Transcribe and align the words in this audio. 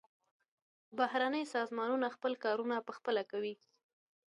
بهرني 0.97 1.43
سازمانونه 1.53 2.07
خپل 2.15 2.33
کارونه 2.43 2.75
پخپله 2.87 3.23
کوي. 3.31 3.55